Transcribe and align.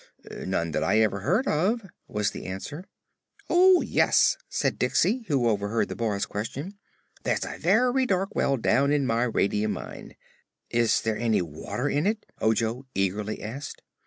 None 0.31 0.71
that 0.71 0.81
ever 0.81 1.19
I 1.19 1.23
heard 1.23 1.47
of," 1.47 1.85
was 2.07 2.31
the 2.31 2.47
answer. 2.47 2.85
"Oh, 3.51 3.81
yes," 3.81 4.35
said 4.49 4.79
Diksey, 4.79 5.25
who 5.27 5.47
overheard 5.47 5.89
the 5.89 5.95
boy's 5.95 6.25
question. 6.25 6.79
"There's 7.21 7.45
a 7.45 7.59
very 7.59 8.07
dark 8.07 8.33
well 8.33 8.57
down 8.57 8.91
in 8.91 9.05
my 9.05 9.25
radium 9.25 9.73
mine." 9.73 10.15
"Is 10.71 11.01
there 11.03 11.17
any 11.19 11.43
water 11.43 11.87
in 11.87 12.07
it?" 12.07 12.25
Ojo 12.41 12.87
eagerly 12.95 13.43
asked. 13.43 13.83